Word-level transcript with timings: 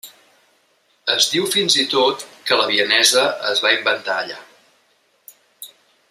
Es 1.15 1.27
diu 1.33 1.45
fins 1.55 1.75
i 1.83 1.85
tot 1.91 2.25
que 2.47 2.57
la 2.61 2.65
vienesa 2.73 3.27
es 3.53 3.63
va 3.67 3.73
inventar 3.81 4.19
allà. 4.23 4.39